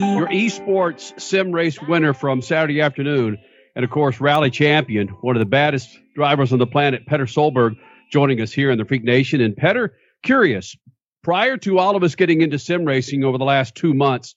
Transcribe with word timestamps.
Your 0.00 0.26
esports 0.26 1.20
sim 1.20 1.52
race 1.52 1.80
winner 1.80 2.14
from 2.14 2.42
Saturday 2.42 2.80
afternoon, 2.80 3.38
and 3.76 3.84
of 3.84 3.92
course, 3.92 4.20
rally 4.20 4.50
champion, 4.50 5.06
one 5.06 5.36
of 5.36 5.40
the 5.40 5.46
baddest 5.46 5.88
drivers 6.16 6.52
on 6.52 6.58
the 6.58 6.66
planet, 6.66 7.06
Petter 7.06 7.26
Solberg, 7.26 7.76
joining 8.10 8.40
us 8.40 8.52
here 8.52 8.72
in 8.72 8.78
the 8.78 8.84
Freak 8.84 9.04
Nation. 9.04 9.40
And 9.40 9.56
Petter, 9.56 9.94
curious, 10.24 10.76
prior 11.22 11.56
to 11.58 11.78
all 11.78 11.94
of 11.94 12.02
us 12.02 12.16
getting 12.16 12.40
into 12.40 12.58
sim 12.58 12.84
racing 12.84 13.22
over 13.22 13.38
the 13.38 13.44
last 13.44 13.76
two 13.76 13.94
months, 13.94 14.34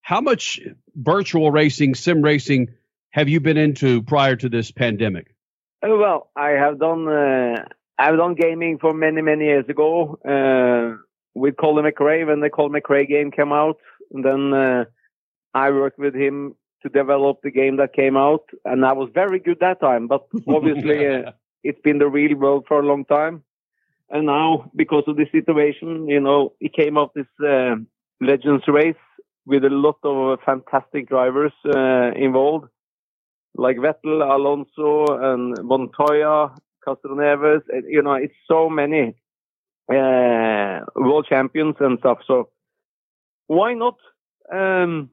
how 0.00 0.22
much 0.22 0.58
virtual 0.94 1.50
racing, 1.50 1.94
sim 1.94 2.22
racing, 2.22 2.68
have 3.10 3.28
you 3.28 3.40
been 3.40 3.58
into 3.58 4.02
prior 4.02 4.36
to 4.36 4.48
this 4.48 4.70
pandemic? 4.70 5.34
Oh, 5.82 5.98
well, 5.98 6.30
I 6.34 6.52
have 6.52 6.78
done 6.78 7.06
uh, 7.06 7.64
I've 7.98 8.16
done 8.16 8.36
gaming 8.36 8.78
for 8.78 8.94
many 8.94 9.20
many 9.20 9.44
years 9.44 9.68
ago 9.68 10.18
uh, 10.26 10.96
with 11.34 11.58
Colin 11.58 11.84
McRae 11.84 12.26
when 12.26 12.40
the 12.40 12.48
Colin 12.48 12.80
McRae 12.80 13.06
game 13.06 13.30
came 13.30 13.52
out. 13.52 13.76
And 14.12 14.24
then 14.24 14.52
uh, 14.52 14.84
I 15.54 15.70
worked 15.70 15.98
with 15.98 16.14
him 16.14 16.56
to 16.82 16.88
develop 16.88 17.40
the 17.42 17.50
game 17.50 17.76
that 17.78 17.94
came 17.94 18.16
out, 18.16 18.44
and 18.64 18.84
I 18.84 18.92
was 18.92 19.08
very 19.14 19.38
good 19.38 19.58
that 19.60 19.80
time. 19.80 20.06
But 20.06 20.26
obviously, 20.48 21.06
uh, 21.06 21.32
it's 21.62 21.80
been 21.80 21.98
the 21.98 22.08
real 22.08 22.36
world 22.36 22.66
for 22.68 22.80
a 22.80 22.86
long 22.86 23.04
time. 23.04 23.42
And 24.10 24.26
now, 24.26 24.70
because 24.76 25.04
of 25.06 25.16
the 25.16 25.26
situation, 25.32 26.08
you 26.08 26.20
know, 26.20 26.52
it 26.60 26.74
came 26.74 26.98
out 26.98 27.14
this 27.14 27.26
uh, 27.44 27.76
Legends 28.20 28.64
race 28.68 28.94
with 29.46 29.64
a 29.64 29.70
lot 29.70 29.98
of 30.04 30.38
fantastic 30.44 31.08
drivers 31.08 31.52
uh, 31.66 32.12
involved, 32.14 32.68
like 33.56 33.76
Vettel, 33.76 34.22
Alonso, 34.22 35.06
and 35.32 35.56
Montoya, 35.62 36.54
Castroneves. 36.86 37.62
You 37.88 38.02
know, 38.02 38.14
it's 38.14 38.34
so 38.46 38.68
many 38.68 39.14
uh, 39.88 40.80
world 40.96 41.26
champions 41.28 41.76
and 41.80 41.98
stuff. 41.98 42.18
So 42.26 42.50
why 43.46 43.74
not? 43.74 43.96
Um, 44.52 45.10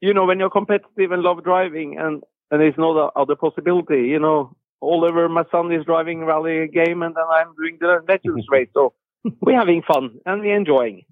you 0.00 0.14
know, 0.14 0.26
when 0.26 0.38
you're 0.38 0.50
competitive 0.50 1.12
and 1.12 1.22
love 1.22 1.42
driving, 1.44 1.98
and 1.98 2.22
and 2.50 2.60
there's 2.60 2.74
no 2.78 3.10
other 3.16 3.36
possibility. 3.36 4.08
You 4.08 4.20
know, 4.20 4.56
Oliver, 4.80 5.28
my 5.28 5.44
son, 5.50 5.72
is 5.72 5.84
driving 5.84 6.24
rally 6.24 6.68
game, 6.68 7.02
and 7.02 7.14
then 7.14 7.24
I'm 7.30 7.54
doing 7.54 7.78
the 7.80 8.00
Legends 8.08 8.46
race. 8.50 8.68
So 8.74 8.92
we're 9.40 9.58
having 9.58 9.82
fun 9.82 10.20
and 10.24 10.40
we're 10.40 10.56
enjoying. 10.56 11.04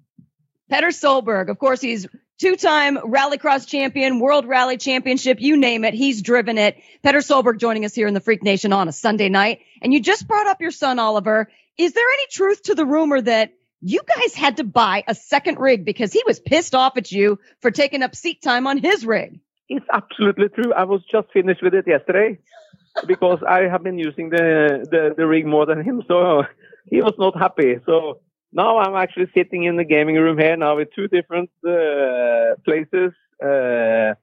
Petter 0.69 0.87
Solberg, 0.87 1.49
of 1.49 1.59
course, 1.59 1.81
he's 1.81 2.07
two-time 2.39 2.97
rallycross 2.97 3.67
champion, 3.67 4.19
world 4.19 4.47
rally 4.47 4.77
championship, 4.77 5.37
you 5.39 5.57
name 5.57 5.83
it. 5.85 5.93
He's 5.93 6.21
driven 6.21 6.57
it. 6.57 6.77
Petter 7.03 7.19
Solberg 7.19 7.59
joining 7.59 7.85
us 7.85 7.93
here 7.93 8.07
in 8.07 8.13
the 8.13 8.19
Freak 8.19 8.43
Nation 8.43 8.73
on 8.73 8.87
a 8.87 8.91
Sunday 8.91 9.29
night. 9.29 9.59
And 9.81 9.93
you 9.93 9.99
just 9.99 10.27
brought 10.27 10.47
up 10.47 10.61
your 10.61 10.71
son, 10.71 10.97
Oliver. 10.97 11.49
Is 11.77 11.93
there 11.93 12.07
any 12.07 12.27
truth 12.31 12.63
to 12.63 12.75
the 12.75 12.85
rumor 12.85 13.21
that 13.21 13.53
you 13.85 14.01
guys 14.17 14.33
had 14.33 14.57
to 14.57 14.63
buy 14.63 15.03
a 15.07 15.13
second 15.13 15.59
rig 15.59 15.85
because 15.85 16.11
he 16.11 16.23
was 16.25 16.39
pissed 16.39 16.73
off 16.73 16.97
at 16.97 17.11
you 17.11 17.37
for 17.61 17.69
taking 17.69 18.01
up 18.01 18.15
seat 18.15 18.41
time 18.41 18.65
on 18.65 18.79
his 18.79 19.05
rig? 19.05 19.39
It's 19.69 19.85
absolutely 19.93 20.49
true. 20.49 20.73
I 20.73 20.85
was 20.85 21.01
just 21.11 21.31
finished 21.31 21.61
with 21.61 21.75
it 21.75 21.85
yesterday 21.87 22.39
because 23.07 23.39
I 23.47 23.67
have 23.67 23.83
been 23.83 23.99
using 23.99 24.31
the, 24.31 24.87
the, 24.89 25.13
the 25.15 25.27
rig 25.27 25.45
more 25.45 25.67
than 25.67 25.83
him. 25.83 26.01
So 26.07 26.43
he 26.89 27.03
was 27.03 27.13
not 27.19 27.37
happy. 27.37 27.75
So 27.85 28.21
now 28.51 28.79
I'm 28.79 28.95
actually 28.95 29.27
sitting 29.35 29.65
in 29.65 29.75
the 29.75 29.83
gaming 29.83 30.15
room 30.15 30.39
here 30.39 30.57
now 30.57 30.77
with 30.77 30.87
two 30.95 31.07
different 31.07 31.51
uh, 31.63 32.55
places. 32.65 33.13
Uh, 33.39 34.15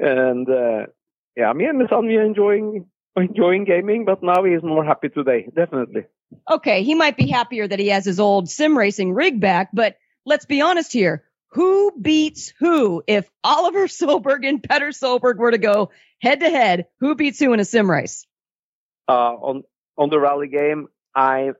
and 0.00 0.48
uh, 0.50 0.86
yeah, 1.34 1.50
me 1.54 1.64
and 1.64 1.78
my 1.78 1.88
son, 1.88 2.06
we 2.06 2.16
are 2.16 2.24
enjoying 2.24 2.84
enjoying 3.28 3.64
gaming, 3.64 4.04
but 4.04 4.22
now 4.22 4.44
he 4.44 4.52
is 4.52 4.62
more 4.62 4.84
happy 4.84 5.08
today, 5.08 5.48
definitely. 5.54 6.04
Okay, 6.50 6.82
he 6.82 6.94
might 6.94 7.16
be 7.16 7.28
happier 7.28 7.66
that 7.66 7.78
he 7.78 7.88
has 7.88 8.04
his 8.04 8.20
old 8.20 8.50
sim 8.50 8.76
racing 8.76 9.12
rig 9.12 9.40
back, 9.40 9.70
but 9.72 9.96
let's 10.26 10.44
be 10.44 10.60
honest 10.60 10.92
here. 10.92 11.24
Who 11.52 11.92
beats 12.00 12.52
who? 12.58 13.02
If 13.06 13.30
Oliver 13.42 13.86
Solberg 13.98 14.46
and 14.46 14.62
Petter 14.62 14.88
Solberg 14.88 15.36
were 15.36 15.50
to 15.50 15.58
go 15.58 15.90
head 16.20 16.40
to 16.40 16.50
head, 16.50 16.86
who 17.00 17.14
beats 17.14 17.38
who 17.38 17.52
in 17.52 17.60
a 17.60 17.64
sim 17.64 17.90
race? 17.90 18.26
Uh, 19.08 19.34
on 19.34 19.62
on 19.96 20.10
the 20.10 20.20
rally 20.20 20.48
game, 20.48 20.88
I 21.14 21.52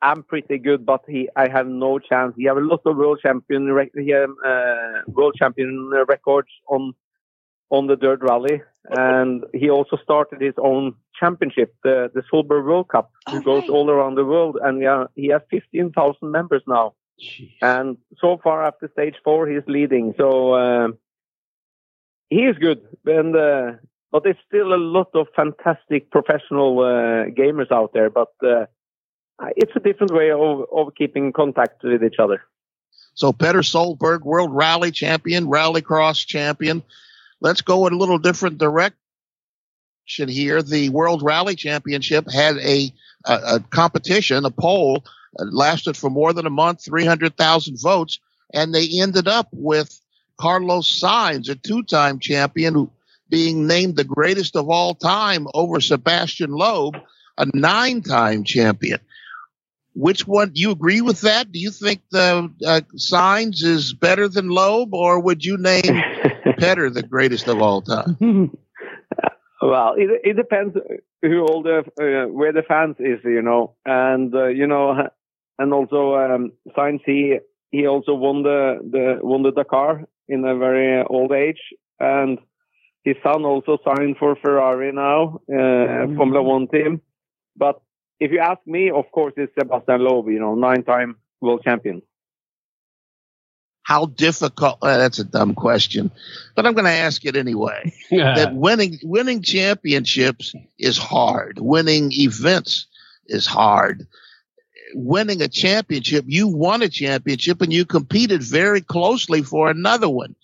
am 0.00 0.22
pretty 0.22 0.58
good, 0.58 0.86
but 0.86 1.04
he 1.06 1.28
I 1.36 1.48
have 1.48 1.66
no 1.66 1.98
chance. 1.98 2.34
He 2.36 2.44
have 2.44 2.56
a 2.56 2.60
lot 2.60 2.80
of 2.86 2.96
world 2.96 3.20
champion 3.22 3.68
he, 3.94 4.14
uh, 4.14 4.26
world 5.06 5.34
champion 5.38 5.90
records 6.08 6.48
on 6.66 6.94
on 7.70 7.86
the 7.86 7.96
dirt 7.96 8.22
rally, 8.22 8.62
and 8.90 9.44
he 9.52 9.70
also 9.70 9.96
started 10.02 10.40
his 10.40 10.54
own 10.58 10.94
championship, 11.18 11.74
the 11.82 12.10
the 12.14 12.22
Solberg 12.32 12.64
World 12.64 12.88
Cup, 12.88 13.10
who 13.30 13.42
goes 13.42 13.68
all 13.68 13.90
around 13.90 14.14
the 14.14 14.24
world, 14.24 14.58
and 14.62 14.80
yeah, 14.80 15.04
he 15.14 15.28
has 15.28 15.42
fifteen 15.50 15.92
thousand 15.92 16.30
members 16.30 16.62
now. 16.66 16.94
Jeez. 17.20 17.52
And 17.62 17.98
so 18.20 18.38
far 18.42 18.64
after 18.64 18.88
stage 18.92 19.16
four, 19.24 19.48
he's 19.48 19.66
leading. 19.66 20.14
So 20.16 20.52
uh, 20.52 20.88
he 22.30 22.42
is 22.44 22.56
good, 22.58 22.80
and 23.04 23.36
uh, 23.36 23.72
but 24.12 24.22
there's 24.24 24.36
still 24.46 24.72
a 24.72 24.76
lot 24.76 25.10
of 25.14 25.26
fantastic 25.34 26.10
professional 26.10 26.78
uh, 26.80 27.30
gamers 27.30 27.70
out 27.72 27.92
there. 27.92 28.10
But 28.10 28.32
uh, 28.42 28.66
it's 29.56 29.72
a 29.74 29.80
different 29.80 30.12
way 30.12 30.30
of 30.30 30.66
of 30.72 30.94
keeping 30.96 31.32
contact 31.32 31.82
with 31.82 32.02
each 32.04 32.18
other. 32.18 32.42
So 33.14 33.32
Petter 33.32 33.62
Solberg, 33.62 34.22
World 34.22 34.54
Rally 34.54 34.92
Champion, 34.92 35.46
Rallycross 35.46 36.24
Champion 36.24 36.84
let's 37.40 37.60
go 37.60 37.86
in 37.86 37.92
a 37.92 37.98
little 37.98 38.18
different 38.18 38.58
direction 38.58 38.94
here. 40.26 40.62
The 40.62 40.88
World 40.90 41.22
Rally 41.22 41.54
Championship 41.54 42.30
had 42.30 42.56
a, 42.58 42.92
a, 43.26 43.32
a 43.32 43.60
competition, 43.70 44.44
a 44.44 44.50
poll, 44.50 45.04
uh, 45.38 45.44
lasted 45.50 45.96
for 45.96 46.10
more 46.10 46.32
than 46.32 46.46
a 46.46 46.50
month, 46.50 46.84
300,000 46.84 47.78
votes, 47.80 48.18
and 48.52 48.74
they 48.74 48.88
ended 49.00 49.28
up 49.28 49.48
with 49.52 50.00
Carlos 50.38 51.00
Sainz, 51.00 51.48
a 51.48 51.54
two-time 51.54 52.18
champion, 52.18 52.90
being 53.28 53.66
named 53.66 53.96
the 53.96 54.04
greatest 54.04 54.56
of 54.56 54.70
all 54.70 54.94
time 54.94 55.46
over 55.52 55.80
Sebastian 55.80 56.50
Loeb, 56.52 56.96
a 57.36 57.46
nine-time 57.52 58.44
champion. 58.44 59.00
Which 59.94 60.26
one 60.26 60.50
do 60.50 60.60
you 60.60 60.70
agree 60.70 61.00
with 61.00 61.22
that? 61.22 61.50
Do 61.50 61.58
you 61.58 61.70
think 61.70 62.02
the 62.10 62.50
uh, 62.64 62.80
Sainz 62.96 63.62
is 63.64 63.92
better 63.92 64.28
than 64.28 64.48
Loeb, 64.48 64.94
or 64.94 65.20
would 65.20 65.44
you 65.44 65.58
name 65.58 65.82
Petter 66.58 66.90
the 66.90 67.02
greatest 67.02 67.48
of 67.48 67.60
all 67.62 67.82
time? 67.82 68.16
well, 69.62 69.94
it, 69.96 70.20
it 70.24 70.36
depends 70.36 70.76
who 71.22 71.40
all 71.42 71.62
the 71.62 71.78
uh, 72.00 72.30
where 72.32 72.52
the 72.52 72.62
fans 72.62 72.96
is, 72.98 73.20
you 73.24 73.42
know, 73.42 73.74
and 73.84 74.34
uh, 74.34 74.46
you 74.46 74.66
know, 74.66 75.08
and 75.58 75.72
also 75.72 76.14
um, 76.14 76.52
Sainz 76.76 77.00
he 77.04 77.38
he 77.70 77.86
also 77.86 78.14
won 78.14 78.42
the 78.42 78.78
the 78.90 79.18
won 79.22 79.42
the 79.42 79.52
Dakar 79.52 80.04
in 80.28 80.44
a 80.44 80.56
very 80.56 81.04
old 81.08 81.32
age, 81.32 81.60
and 81.98 82.38
his 83.04 83.16
son 83.22 83.44
also 83.44 83.78
signed 83.84 84.16
for 84.18 84.36
Ferrari 84.36 84.92
now, 84.92 85.40
uh, 85.48 85.52
mm-hmm. 85.52 86.16
Formula 86.16 86.42
One 86.42 86.68
team. 86.68 87.00
But 87.56 87.80
if 88.20 88.30
you 88.30 88.40
ask 88.40 88.60
me, 88.66 88.90
of 88.90 89.10
course, 89.12 89.32
it's 89.36 89.52
Sebastian 89.58 90.04
Loeb, 90.04 90.28
you 90.28 90.40
know, 90.40 90.54
nine-time 90.54 91.16
world 91.40 91.62
champion 91.64 92.02
how 93.88 94.04
difficult 94.04 94.76
uh, 94.82 94.98
that's 94.98 95.18
a 95.18 95.24
dumb 95.24 95.54
question 95.54 96.10
but 96.54 96.66
i'm 96.66 96.74
going 96.74 96.84
to 96.84 96.90
ask 96.90 97.24
it 97.24 97.36
anyway 97.36 97.90
that 98.10 98.54
winning 98.54 98.98
winning 99.02 99.40
championships 99.40 100.54
is 100.78 100.98
hard. 100.98 101.58
Winning 101.58 102.12
events 102.12 102.86
is 103.26 103.46
hard. 103.46 104.06
Winning 104.94 105.40
a 105.40 105.48
championship 105.48 106.26
you 106.28 106.48
won 106.48 106.82
a 106.82 106.88
championship 106.90 107.62
and 107.62 107.72
you 107.72 107.86
competed 107.86 108.42
very 108.42 108.82
closely 108.82 109.42
for 109.42 109.70
another 109.70 110.08
one. 110.08 110.34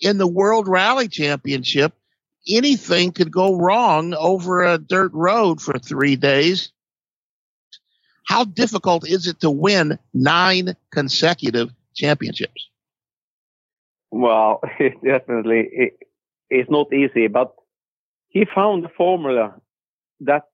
In 0.00 0.16
the 0.16 0.26
world 0.26 0.66
rally 0.66 1.08
championship 1.08 1.92
anything 2.48 3.12
could 3.12 3.30
go 3.30 3.54
wrong 3.54 4.14
over 4.14 4.62
a 4.62 4.78
dirt 4.78 5.12
road 5.12 5.60
for 5.60 5.78
3 5.78 6.16
days. 6.16 6.72
How 8.26 8.44
difficult 8.44 9.06
is 9.06 9.26
it 9.26 9.40
to 9.40 9.50
win 9.50 9.98
nine 10.14 10.74
consecutive 10.90 11.70
championships? 11.94 12.68
Well, 14.10 14.60
it 14.78 14.94
definitely 15.04 15.68
it, 15.72 15.98
it's 16.50 16.70
not 16.70 16.92
easy, 16.92 17.28
but 17.28 17.54
he 18.28 18.46
found 18.54 18.84
a 18.84 18.88
formula 18.88 19.54
that 20.20 20.44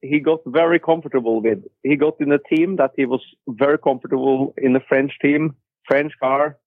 he 0.00 0.20
got 0.20 0.40
very 0.46 0.78
comfortable 0.78 1.40
with. 1.40 1.60
He 1.82 1.96
got 1.96 2.20
in 2.20 2.32
a 2.32 2.38
team 2.38 2.76
that 2.76 2.92
he 2.96 3.06
was 3.06 3.22
very 3.48 3.78
comfortable 3.78 4.54
in 4.56 4.72
the 4.74 4.80
French 4.88 5.12
team, 5.20 5.56
French 5.86 6.12
car, 6.20 6.58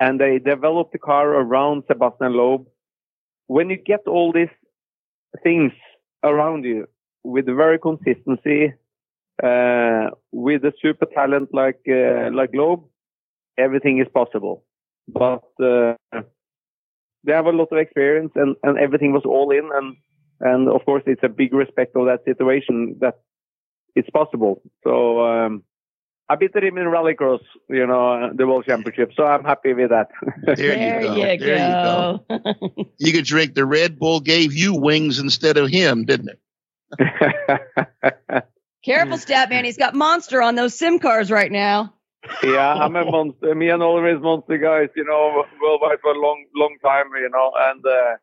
and 0.00 0.20
they 0.20 0.38
developed 0.38 0.92
the 0.92 0.98
car 0.98 1.28
around 1.30 1.84
Sebastian 1.86 2.34
Loeb. 2.34 2.66
When 3.46 3.70
you 3.70 3.76
get 3.76 4.06
all 4.06 4.32
these 4.32 4.54
things 5.42 5.72
around 6.22 6.64
you 6.64 6.86
with 7.22 7.46
very 7.46 7.78
consistency, 7.78 8.74
uh, 9.42 10.10
with 10.32 10.64
a 10.64 10.72
super 10.80 11.06
talent 11.06 11.48
like 11.52 11.80
uh, 11.88 12.30
like 12.32 12.50
Loeb, 12.54 12.84
everything 13.58 13.98
is 13.98 14.06
possible. 14.12 14.64
But 15.08 15.44
uh, 15.62 15.94
they 17.24 17.32
have 17.32 17.46
a 17.46 17.50
lot 17.50 17.68
of 17.72 17.78
experience, 17.78 18.32
and, 18.34 18.56
and 18.62 18.78
everything 18.78 19.12
was 19.12 19.22
all 19.24 19.50
in, 19.50 19.68
and 19.74 19.96
and 20.40 20.68
of 20.68 20.84
course 20.84 21.02
it's 21.06 21.22
a 21.22 21.28
big 21.28 21.52
respect 21.54 21.96
of 21.96 22.06
that 22.06 22.24
situation 22.24 22.96
that 23.00 23.20
it's 23.94 24.10
possible. 24.10 24.62
So 24.82 25.24
um, 25.24 25.62
I 26.28 26.36
beat 26.36 26.54
him 26.54 26.78
in 26.78 26.86
rallycross, 26.86 27.40
you 27.68 27.86
know, 27.86 28.30
the 28.34 28.46
world 28.46 28.64
championship. 28.66 29.12
So 29.16 29.24
I'm 29.24 29.44
happy 29.44 29.74
with 29.74 29.90
that. 29.90 30.08
There, 30.44 30.56
There 30.56 31.00
you 31.02 31.06
go. 31.08 31.14
you 31.14 31.38
there 31.38 31.38
you 31.38 32.38
go. 32.38 32.84
You 32.98 33.12
could 33.12 33.24
drink 33.24 33.54
the 33.54 33.66
Red 33.66 33.98
Bull 33.98 34.20
gave 34.20 34.54
you 34.54 34.74
wings 34.74 35.18
instead 35.18 35.56
of 35.56 35.68
him, 35.68 36.04
didn't 36.04 36.30
it? 36.30 36.40
Careful, 38.84 39.16
Statman. 39.16 39.64
He's 39.64 39.76
got 39.76 39.94
Monster 39.94 40.42
on 40.42 40.54
those 40.54 40.74
SIM 40.78 40.98
cars 40.98 41.30
right 41.30 41.50
now. 41.50 41.94
Yeah, 42.42 42.74
I'm 42.74 42.96
a 42.96 43.04
monster. 43.04 43.54
Me 43.54 43.68
and 43.68 43.82
Oliver 43.82 44.16
is 44.16 44.22
monster 44.22 44.58
guys, 44.58 44.88
you 44.96 45.04
know, 45.04 45.44
worldwide 45.60 46.00
for 46.00 46.12
a 46.12 46.18
long, 46.18 46.44
long 46.54 46.76
time, 46.82 47.06
you 47.16 47.30
know, 47.30 47.52
and, 47.56 47.84
uh, 47.84 48.16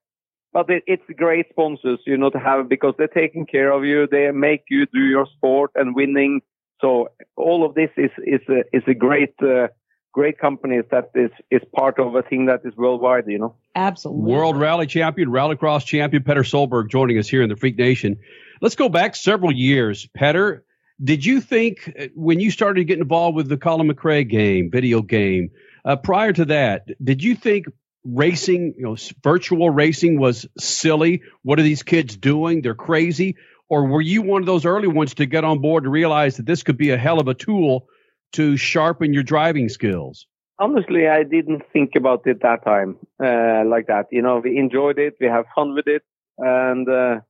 but 0.53 0.69
it, 0.69 0.83
it's 0.87 1.03
great 1.17 1.47
sponsors, 1.49 1.99
you 2.05 2.17
know, 2.17 2.29
to 2.29 2.39
have 2.39 2.67
because 2.67 2.93
they're 2.97 3.07
taking 3.07 3.45
care 3.45 3.71
of 3.71 3.85
you. 3.85 4.07
They 4.07 4.29
make 4.31 4.63
you 4.69 4.85
do 4.87 4.99
your 4.99 5.25
sport 5.37 5.71
and 5.75 5.95
winning. 5.95 6.41
So 6.81 7.09
all 7.37 7.65
of 7.65 7.75
this 7.75 7.89
is, 7.95 8.11
is 8.25 8.41
a, 8.49 8.63
is 8.75 8.83
a 8.87 8.93
great, 8.93 9.33
uh, 9.41 9.67
great 10.13 10.39
companies 10.39 10.83
that 10.91 11.11
is, 11.15 11.31
is 11.51 11.61
part 11.73 11.99
of 11.99 12.15
a 12.15 12.21
thing 12.21 12.47
that 12.47 12.61
is 12.65 12.75
worldwide, 12.75 13.25
you 13.27 13.39
know. 13.39 13.55
Absolutely. 13.75 14.33
World 14.33 14.57
Rally 14.57 14.87
Champion, 14.87 15.29
Rallycross 15.29 15.85
Champion 15.85 16.23
Petter 16.23 16.43
Solberg 16.43 16.89
joining 16.89 17.17
us 17.17 17.29
here 17.29 17.41
in 17.41 17.49
the 17.49 17.55
Freak 17.55 17.77
Nation. 17.77 18.17
Let's 18.61 18.75
go 18.75 18.89
back 18.89 19.15
several 19.15 19.53
years. 19.53 20.07
Petter, 20.13 20.65
did 21.03 21.25
you 21.25 21.41
think 21.41 21.93
uh, 21.99 22.07
when 22.15 22.39
you 22.39 22.51
started 22.51 22.85
getting 22.85 23.01
involved 23.01 23.35
with 23.35 23.49
the 23.49 23.57
Colin 23.57 23.89
McRae 23.89 24.27
game, 24.27 24.69
video 24.71 25.01
game, 25.01 25.51
uh, 25.83 25.95
prior 25.95 26.33
to 26.33 26.45
that, 26.45 26.87
did 27.03 27.23
you 27.23 27.35
think 27.35 27.65
racing, 28.03 28.73
you 28.77 28.83
know, 28.83 28.97
virtual 29.23 29.69
racing 29.69 30.19
was 30.19 30.45
silly? 30.57 31.21
What 31.43 31.59
are 31.59 31.63
these 31.63 31.83
kids 31.83 32.15
doing? 32.17 32.61
They're 32.61 32.75
crazy. 32.75 33.35
Or 33.69 33.87
were 33.87 34.01
you 34.01 34.21
one 34.21 34.41
of 34.41 34.45
those 34.45 34.65
early 34.65 34.87
ones 34.87 35.13
to 35.15 35.25
get 35.25 35.43
on 35.43 35.59
board 35.59 35.85
to 35.85 35.89
realize 35.89 36.37
that 36.37 36.45
this 36.45 36.61
could 36.63 36.77
be 36.77 36.89
a 36.89 36.97
hell 36.97 37.19
of 37.19 37.27
a 37.27 37.33
tool 37.33 37.87
to 38.33 38.57
sharpen 38.57 39.13
your 39.13 39.23
driving 39.23 39.69
skills? 39.69 40.27
Honestly, 40.59 41.07
I 41.07 41.23
didn't 41.23 41.63
think 41.73 41.95
about 41.95 42.27
it 42.27 42.41
that 42.41 42.63
time, 42.63 42.97
uh, 43.23 43.63
like 43.65 43.87
that. 43.87 44.07
You 44.11 44.21
know, 44.21 44.41
we 44.43 44.57
enjoyed 44.57 44.99
it. 44.99 45.15
We 45.19 45.27
have 45.27 45.45
fun 45.55 45.73
with 45.73 45.87
it. 45.87 46.03
And, 46.37 46.87
uh, 46.87 47.21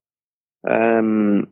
um, 0.69 1.47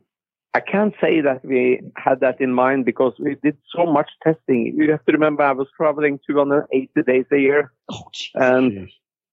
I 0.52 0.60
can't 0.60 0.94
say 1.00 1.20
that 1.20 1.44
we 1.44 1.80
had 1.96 2.20
that 2.20 2.40
in 2.40 2.52
mind 2.52 2.84
because 2.84 3.12
we 3.20 3.36
did 3.42 3.56
so 3.74 3.86
much 3.86 4.10
testing. 4.24 4.74
You 4.76 4.90
have 4.90 5.04
to 5.04 5.12
remember 5.12 5.44
I 5.44 5.52
was 5.52 5.68
traveling 5.76 6.18
280 6.26 7.02
days 7.06 7.26
a 7.32 7.38
year 7.38 7.72
Oh, 7.88 8.08
gee. 8.12 8.30
and 8.34 8.88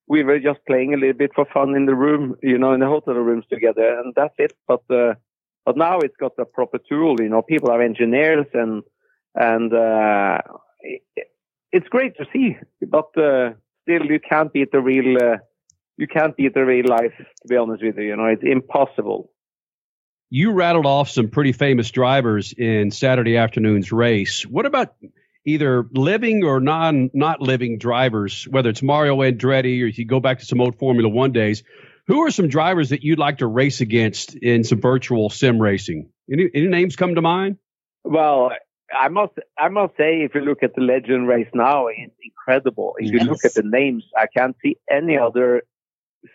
we 0.08 0.24
were 0.24 0.40
just 0.40 0.60
playing 0.68 0.94
a 0.94 0.98
little 0.98 1.18
bit 1.18 1.31
for 1.36 1.46
fun 1.54 1.75
in 1.75 1.86
the 1.88 1.96
room, 1.96 2.36
you 2.44 2.58
know, 2.58 2.74
in 2.74 2.80
the 2.81 2.86
hotel 2.88 3.16
rooms 3.16 3.46
together, 3.50 4.00
and 4.00 4.14
that's 4.16 4.36
it. 4.38 4.54
But 4.68 4.84
uh, 4.90 5.16
but 5.66 5.75
now 5.75 6.00
it's 6.00 6.16
got 6.18 6.34
a 6.40 6.46
proper 6.46 6.78
tool. 6.78 7.16
You 7.19 7.30
know, 7.30 7.42
people 7.42 7.72
are 7.72 7.81
engineers, 7.81 8.46
and 8.54 8.84
and 9.36 9.74
uh, 9.74 10.38
it, 10.81 11.02
it's 11.72 11.88
great 11.90 12.16
to 12.18 12.25
see. 12.31 12.58
But 12.88 13.18
uh, 13.18 13.52
still, 13.84 14.06
you 14.06 14.19
can't 14.19 14.54
beat 14.54 14.72
the 14.72 14.80
real. 14.81 15.18
Uh, 15.18 15.38
you 15.98 16.08
can't 16.08 16.38
beat 16.38 16.54
the 16.54 16.64
real 16.64 16.86
life. 16.88 17.14
To 17.18 17.48
be 17.50 17.58
honest 17.58 17.84
with 17.84 17.98
you, 17.98 18.04
you 18.04 18.16
know, 18.16 18.25
it's 18.28 18.44
impossible. 18.44 19.31
You 20.30 20.52
rattled 20.52 20.86
off 20.86 21.10
some 21.10 21.30
pretty 21.30 21.52
famous 21.52 21.92
drivers 21.92 22.54
in 22.54 22.92
Saturday 22.92 23.38
afternoon's 23.38 23.92
race. 23.92 24.46
What 24.46 24.66
about 24.66 24.96
either 25.46 25.88
living 25.92 26.44
or 26.44 26.60
non 26.60 27.10
not 27.14 27.42
living 27.42 27.78
drivers, 27.78 28.46
whether 28.50 28.70
it's 28.70 28.84
Mario 28.84 29.18
Andretti 29.18 29.84
or 29.84 29.88
if 29.88 29.98
you 29.98 30.06
go 30.06 30.20
back 30.20 30.40
to 30.40 30.46
some 30.46 30.62
old 30.62 30.78
Formula 30.78 31.10
One 31.10 31.32
days? 31.32 31.64
Who 32.08 32.22
are 32.22 32.32
some 32.32 32.48
drivers 32.48 32.90
that 32.90 33.04
you'd 33.04 33.20
like 33.20 33.40
to 33.40 33.48
race 33.48 33.82
against 33.82 34.36
in 34.36 34.64
some 34.64 34.80
virtual 34.80 35.30
sim 35.30 35.60
racing? 35.60 36.10
Any, 36.32 36.50
any 36.54 36.68
names 36.68 36.96
come 36.96 37.16
to 37.16 37.22
mind? 37.22 37.58
Well, 38.04 38.52
I 38.94 39.10
must 39.10 39.34
I 39.58 39.70
must 39.70 39.98
say, 39.98 40.22
if 40.22 40.34
you 40.36 40.42
look 40.42 40.64
at 40.64 40.76
the 40.76 40.82
legend 40.82 41.28
race 41.28 41.50
now, 41.54 41.88
it's 41.88 42.14
incredible. 42.24 42.96
If 42.98 43.12
you 43.12 43.20
look 43.20 43.44
at 43.44 43.54
the 43.54 43.64
names, 43.64 44.06
I 44.18 44.28
can't 44.28 44.56
see 44.64 44.78
any 44.90 45.18
other 45.18 45.64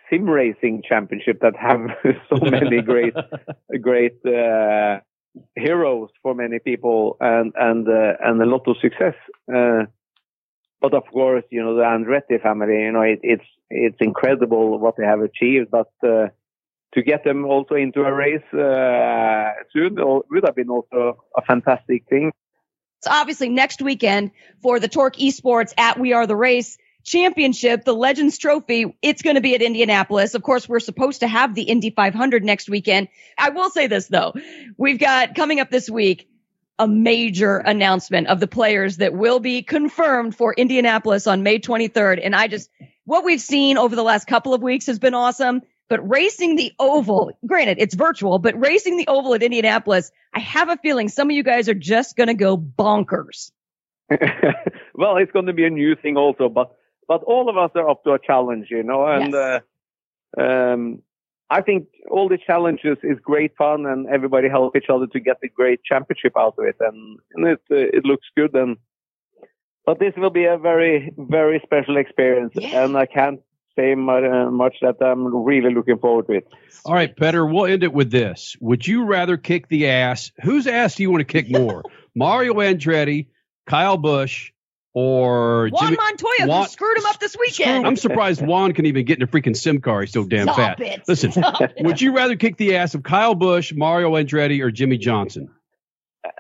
sim 0.09 0.29
racing 0.29 0.83
championship 0.89 1.41
that 1.41 1.57
have 1.57 1.81
so 2.29 2.37
many 2.51 2.83
great 2.83 3.15
great 3.81 4.19
uh, 4.27 5.01
heroes 5.57 6.11
for 6.23 6.35
many 6.35 6.59
people 6.59 7.17
and 7.21 7.53
and 7.57 7.89
uh, 7.89 8.15
and 8.21 8.41
a 8.41 8.47
lot 8.47 8.67
of 8.67 8.77
success. 8.81 9.15
Uh, 9.53 9.85
but 10.81 10.95
of 10.95 11.05
course, 11.13 11.45
you 11.51 11.63
know 11.63 11.77
the 11.77 11.83
Andretti 11.83 12.43
family. 12.43 12.83
You 12.83 12.93
know 12.93 13.03
it, 13.03 13.21
it's 13.23 13.45
it's 13.71 13.99
incredible 14.01 14.79
what 14.79 14.97
they 14.97 15.05
have 15.05 15.21
achieved. 15.21 15.71
But 15.71 15.91
uh, 16.03 16.29
to 16.95 17.03
get 17.03 17.25
them 17.25 17.45
also 17.45 17.75
into 17.75 18.03
a 18.03 18.13
race 18.13 18.53
uh, 18.53 19.53
soon 19.73 19.97
would 19.97 20.45
have 20.45 20.57
been 20.57 20.71
also 20.71 21.25
a 21.37 21.43
fantastic 21.43 22.05
thing. 22.09 22.33
It's 22.99 23.09
obviously 23.09 23.49
next 23.49 23.83
weekend 23.83 24.31
for 24.63 24.79
the 24.79 24.89
Torque 24.89 25.17
Esports 25.17 25.73
at 25.77 25.99
We 25.99 26.13
Are 26.13 26.27
the 26.27 26.37
Race 26.37 26.79
Championship, 27.05 27.85
the 27.85 27.95
Legends 27.95 28.39
Trophy. 28.39 28.97
It's 29.03 29.23
going 29.23 29.37
to 29.37 29.43
be 29.43 29.55
at 29.55 29.63
Indianapolis. 29.63 30.35
Of 30.35 30.43
course, 30.43 30.69
we're 30.69 30.81
supposed 30.81 31.21
to 31.21 31.29
have 31.29 31.55
the 31.55 31.63
Indy 31.63 31.91
500 31.91 32.45
next 32.45 32.69
weekend. 32.69 33.09
I 33.37 33.51
will 33.51 33.71
say 33.71 33.87
this 33.87 34.07
though. 34.09 34.35
We've 34.77 34.99
got 34.99 35.35
coming 35.35 35.61
up 35.61 35.71
this 35.71 35.89
week 35.91 36.29
a 36.79 36.89
major 36.89 37.59
announcement 37.59 38.27
of 38.27 38.41
the 38.41 38.49
players 38.49 38.97
that 38.97 39.15
will 39.15 39.39
be 39.39 39.63
confirmed 39.63 40.35
for 40.35 40.53
Indianapolis 40.53 41.27
on 41.27 41.43
May 41.43 41.59
23rd. 41.59 42.21
And 42.23 42.35
I 42.35 42.49
just, 42.49 42.71
what 43.05 43.25
we've 43.25 43.41
seen 43.41 43.79
over 43.79 43.95
the 43.95 44.03
last 44.03 44.27
couple 44.27 44.55
of 44.55 44.63
weeks 44.63 44.87
has 44.87 44.99
been 44.99 45.15
awesome. 45.15 45.63
But 45.89 46.09
racing 46.09 46.57
the 46.57 46.73
oval, 46.79 47.33
granted, 47.47 47.77
it's 47.79 47.95
virtual, 47.95 48.39
but 48.39 48.59
racing 48.59 48.97
the 48.97 49.09
oval 49.09 49.35
at 49.35 49.43
Indianapolis, 49.43 50.11
I 50.33 50.41
have 50.41 50.71
a 50.71 50.79
feeling 50.79 51.09
some 51.09 51.29
of 51.29 51.37
you 51.37 51.43
guys 51.43 51.69
are 51.69 51.75
just 51.75 52.17
going 52.17 52.29
to 52.29 52.35
go 52.35 52.57
bonkers. 52.57 53.53
well, 54.95 55.19
it's 55.19 55.33
going 55.33 55.47
to 55.47 55.53
be 55.53 55.67
a 55.67 55.71
new 55.71 55.95
thing 55.95 56.17
also, 56.17 56.49
but 56.49 56.75
but 57.13 57.21
all 57.33 57.47
of 57.53 57.57
us 57.65 57.71
are 57.81 57.89
up 57.93 58.01
to 58.05 58.11
a 58.19 58.19
challenge, 58.31 58.67
you 58.77 58.83
know, 58.91 59.01
and 59.17 59.33
Yes. 59.33 59.63
uh, 60.39 60.43
um, 60.47 60.83
I 61.59 61.61
think 61.67 61.81
all 62.15 62.29
the 62.35 62.39
challenges 62.49 62.97
is 63.13 63.19
great 63.33 63.53
fun, 63.63 63.81
and 63.93 64.01
everybody 64.17 64.49
help 64.49 64.75
each 64.79 64.91
other 64.95 65.07
to 65.15 65.21
get 65.29 65.37
a 65.49 65.49
great 65.61 65.81
championship 65.91 66.35
out 66.43 66.55
of 66.59 66.65
it, 66.71 66.77
and, 66.89 66.99
and 67.35 67.43
it 67.55 67.63
uh, 67.71 67.99
it 67.99 68.05
looks 68.11 68.29
good. 68.41 68.53
And 68.63 68.73
but 69.87 69.99
this 69.99 70.15
will 70.17 70.31
be 70.41 70.47
a 70.47 70.57
very 70.71 70.97
very 71.39 71.59
special 71.69 71.97
experience, 72.05 72.55
Yeah. 72.55 72.85
and 72.85 72.97
I 73.05 73.07
can't 73.19 73.41
say 73.77 73.95
much, 73.95 74.25
uh, 74.25 74.51
much 74.51 74.77
that 74.85 74.97
I'm 75.11 75.23
really 75.51 75.73
looking 75.75 75.99
forward 75.99 76.27
to 76.29 76.35
it. 76.41 76.47
All 76.87 76.95
right, 76.95 77.15
Petter, 77.17 77.45
we'll 77.47 77.67
end 77.75 77.83
it 77.83 77.93
with 78.01 78.11
this. 78.11 78.57
Would 78.61 78.87
you 78.87 79.05
rather 79.17 79.37
kick 79.51 79.69
the 79.69 79.89
ass? 79.89 80.31
Whose 80.43 80.67
ass 80.67 80.95
do 80.97 81.03
you 81.03 81.11
want 81.11 81.23
to 81.27 81.33
kick 81.37 81.51
more? 81.51 81.83
Mario 82.15 82.55
Andretti, 82.55 83.29
Kyle 83.67 83.97
Busch, 83.99 84.52
or 84.95 85.69
Juan 85.69 85.85
Jimmy? 85.85 85.97
Montoya, 85.97 86.47
Juan- 86.49 86.63
who 86.63 86.69
screwed 86.69 86.99
him 86.99 87.07
up 87.07 87.19
this 87.19 87.37
weekend. 87.39 87.87
I'm 87.87 87.97
surprised 87.97 88.45
Juan 88.45 88.73
can 88.73 88.87
even 88.87 89.05
get 89.05 89.19
in 89.19 89.23
a 89.23 89.27
freaking 89.27 89.57
sim 89.57 89.81
car. 89.81 90.03
He's 90.03 90.13
so 90.13 90.25
damn 90.25 90.45
Stop 90.45 90.57
fat. 90.57 90.81
it. 90.81 91.03
Listen, 91.09 91.33
Stop 91.33 91.61
it. 91.61 91.75
would 91.81 92.01
you 92.01 92.15
rather 92.15 92.37
kick 92.37 92.57
the 92.57 92.77
ass 92.77 92.95
of 92.95 93.03
Kyle 93.03 93.35
Busch, 93.35 93.73
Mario 93.73 94.13
Andretti, 94.13 94.63
or 94.63 94.71
Jimmie 94.71 94.99
Johnson? 94.99 95.49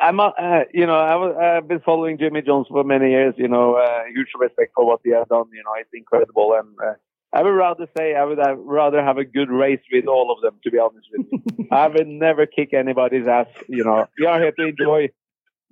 I'm, 0.00 0.20
uh, 0.20 0.30
you 0.72 0.86
know, 0.86 0.98
I 0.98 1.16
was, 1.16 1.36
I've 1.36 1.68
been 1.68 1.80
following 1.80 2.18
Jimmy 2.18 2.42
Jones 2.42 2.66
for 2.68 2.84
many 2.84 3.10
years. 3.10 3.34
You 3.36 3.48
know, 3.48 3.74
uh, 3.74 4.04
huge 4.14 4.28
respect 4.38 4.72
for 4.74 4.86
what 4.86 5.00
he 5.04 5.10
has 5.10 5.26
done. 5.28 5.46
You 5.52 5.62
know, 5.64 5.72
it's 5.78 5.90
incredible, 5.92 6.54
and 6.58 6.68
uh, 6.80 6.94
I 7.32 7.42
would 7.42 7.50
rather 7.50 7.86
say 7.96 8.14
I 8.14 8.24
would 8.24 8.38
have, 8.38 8.58
rather 8.58 9.02
have 9.02 9.18
a 9.18 9.24
good 9.24 9.50
race 9.50 9.80
with 9.90 10.06
all 10.06 10.30
of 10.30 10.40
them. 10.42 10.60
To 10.62 10.70
be 10.70 10.78
honest 10.78 11.08
with 11.12 11.26
you, 11.30 11.66
I 11.72 11.88
would 11.88 12.06
never 12.06 12.46
kick 12.46 12.74
anybody's 12.74 13.26
ass. 13.26 13.48
You 13.68 13.84
know, 13.84 14.06
we 14.18 14.26
are 14.26 14.40
here 14.40 14.52
to 14.52 14.66
enjoy. 14.68 15.08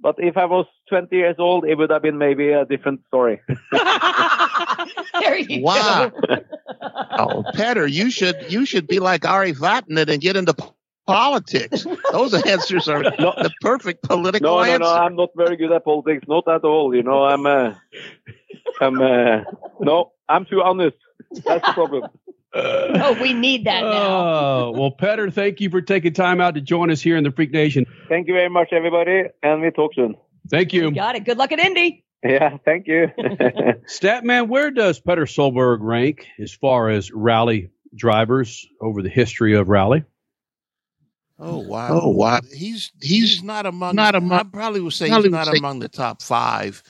But 0.02 0.16
if 0.19 0.37
I 0.37 0.47
was 0.47 0.66
20 0.88 1.14
years 1.14 1.37
old, 1.38 1.64
it 1.66 1.76
would 1.76 1.90
have 1.90 2.02
been 2.02 2.16
maybe 2.19 2.50
a 2.52 2.64
different 2.64 3.00
story. 3.09 3.40
there 5.21 5.38
you 5.38 5.62
Wow. 5.62 6.11
go. 6.28 6.37
Oh, 7.19 7.45
Petter, 7.54 7.87
you 7.87 8.11
should 8.11 8.37
you 8.49 8.64
should 8.64 8.87
be 8.87 8.99
like 8.99 9.26
Ari 9.26 9.52
Vatanen 9.52 10.09
and 10.09 10.23
get 10.23 10.37
into 10.37 10.54
politics. 11.07 11.85
Those 12.12 12.33
answers 12.47 12.88
are 12.88 13.02
the 13.02 13.50
perfect 13.61 14.02
political 14.04 14.49
No, 14.49 14.57
no, 14.57 14.62
answer. 14.62 14.78
no, 14.78 14.87
I'm 14.90 15.16
not 15.16 15.30
very 15.37 15.57
good 15.57 15.73
at 15.73 15.85
politics. 15.85 16.25
Not 16.28 16.49
at 16.49 16.64
all. 16.64 16.95
You 16.95 17.02
know, 17.02 17.25
I'm, 17.25 17.45
uh, 17.45 17.75
I'm, 18.80 19.00
uh, 19.02 19.42
no, 19.80 20.12
I'm 20.28 20.47
too 20.47 20.62
honest. 20.62 20.97
That's 21.45 21.66
the 21.66 21.73
problem. 21.75 22.04
oh, 22.54 23.16
we 23.21 23.33
need 23.33 23.64
that 23.66 23.83
now. 23.83 23.90
Oh, 23.90 24.73
well, 24.76 24.90
Petter, 24.90 25.30
thank 25.30 25.61
you 25.61 25.71
for 25.71 25.80
taking 25.80 26.12
time 26.12 26.40
out 26.40 26.54
to 26.54 26.61
join 26.61 26.90
us 26.90 27.00
here 27.00 27.16
in 27.16 27.23
the 27.25 27.30
Freak 27.30 27.52
Nation. 27.52 27.87
Thank 28.09 28.26
you 28.26 28.35
very 28.35 28.49
much, 28.49 28.73
everybody, 28.73 29.25
and 29.42 29.61
we 29.62 29.71
talk 29.71 29.95
soon. 29.95 30.16
Thank 30.50 30.73
you. 30.73 30.90
Got 30.90 31.14
it. 31.16 31.25
Good 31.25 31.38
luck 31.38 31.52
at 31.52 31.61
Indy. 31.61 32.04
Yeah, 32.25 32.59
thank 32.64 32.87
you. 32.87 33.07
Statman, 33.88 34.49
where 34.49 34.71
does 34.71 35.00
Petter 35.00 35.25
Solberg 35.26 35.78
rank 35.80 36.26
as 36.40 36.52
far 36.52 36.90
as 36.90 37.11
rally 37.12 37.71
drivers 37.95 38.66
over 38.80 39.00
the 39.02 39.09
history 39.09 39.54
of 39.54 39.69
rally? 39.69 40.04
Oh 41.38 41.59
wow! 41.61 41.88
Oh, 42.02 42.09
wow. 42.11 42.40
He's 42.52 42.92
He's 43.00 43.11
he's 43.11 43.42
not 43.42 43.64
among. 43.64 43.95
not 43.97 44.14
among- 44.14 44.38
I 44.38 44.42
probably 44.42 44.80
would 44.80 44.92
say 44.92 45.09
probably 45.09 45.28
he's 45.28 45.33
not 45.33 45.47
say- 45.47 45.59
among 45.59 45.78
the 45.78 45.88
top 45.88 46.21
five. 46.21 46.83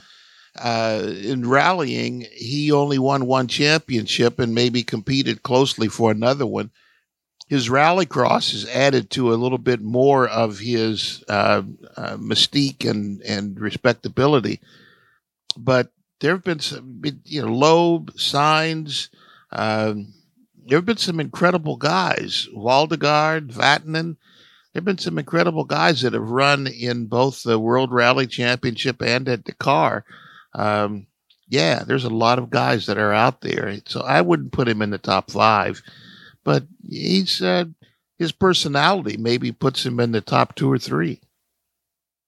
Uh, 0.62 1.14
in 1.22 1.48
rallying, 1.48 2.26
he 2.32 2.70
only 2.70 2.98
won 2.98 3.24
one 3.26 3.48
championship 3.48 4.38
and 4.38 4.54
maybe 4.54 4.82
competed 4.82 5.42
closely 5.42 5.88
for 5.88 6.10
another 6.10 6.46
one. 6.46 6.70
his 7.50 7.68
rallycross 7.68 8.52
has 8.52 8.64
added 8.68 9.10
to 9.10 9.34
a 9.34 9.34
little 9.34 9.58
bit 9.58 9.82
more 9.82 10.28
of 10.28 10.60
his 10.60 11.24
uh, 11.28 11.62
uh, 11.96 12.16
mystique 12.16 12.88
and 12.88 13.20
and 13.22 13.58
respectability. 13.58 14.60
But 15.56 15.90
there 16.20 16.30
have 16.32 16.44
been 16.44 16.60
some, 16.60 17.02
you 17.24 17.42
know, 17.42 17.52
Loeb, 17.52 18.12
Sainz. 18.12 19.08
Um, 19.50 20.14
there 20.64 20.78
have 20.78 20.86
been 20.86 20.96
some 20.96 21.18
incredible 21.18 21.76
guys, 21.76 22.48
Waldegard, 22.54 23.52
Vatanen. 23.52 24.16
There 24.72 24.78
have 24.78 24.84
been 24.84 24.98
some 24.98 25.18
incredible 25.18 25.64
guys 25.64 26.02
that 26.02 26.12
have 26.12 26.30
run 26.30 26.68
in 26.68 27.06
both 27.06 27.42
the 27.42 27.58
World 27.58 27.90
Rally 27.90 28.28
Championship 28.28 29.02
and 29.02 29.28
at 29.28 29.42
Dakar. 29.42 30.04
Um, 30.54 31.06
yeah, 31.48 31.82
there's 31.84 32.04
a 32.04 32.10
lot 32.10 32.38
of 32.38 32.50
guys 32.50 32.86
that 32.86 32.98
are 32.98 33.12
out 33.12 33.40
there. 33.40 33.78
So 33.86 34.00
I 34.00 34.20
wouldn't 34.20 34.52
put 34.52 34.68
him 34.68 34.82
in 34.82 34.90
the 34.90 34.98
top 34.98 35.30
five, 35.30 35.82
but 36.44 36.64
he's 36.88 37.42
uh, 37.42 37.64
his 38.18 38.32
personality 38.32 39.16
maybe 39.16 39.50
puts 39.52 39.84
him 39.84 39.98
in 39.98 40.12
the 40.12 40.20
top 40.20 40.54
two 40.54 40.70
or 40.70 40.78
three. 40.78 41.20